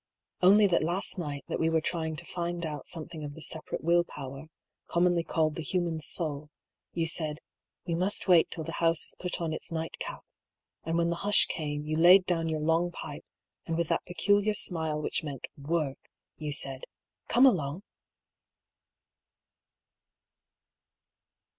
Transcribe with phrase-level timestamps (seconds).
[0.41, 3.73] (Only that last night that we were trying to find out something of the sepa
[3.73, 4.45] rate will power,
[4.87, 6.49] commonly called" the human soul,"
[6.91, 7.37] you said, ^'
[7.85, 10.23] We must wait till the house has put on its night cap;"
[10.85, 12.97] and when the hush came, you laid down your FOUND IN AN OLD NOTEBOOK OP
[12.97, 13.19] LILIA PYM'S.
[13.29, 15.95] 131 long pipe, and with that peculiar smile which meant worhy
[16.37, 16.83] you said,"
[17.29, 17.83] Come along